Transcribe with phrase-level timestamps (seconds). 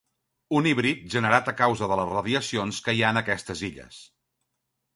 [0.59, 4.01] Un híbrid generat a causa de les radiacions que hi ha en aquestes illes.